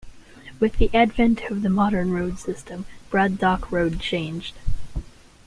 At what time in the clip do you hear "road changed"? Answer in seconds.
3.71-4.55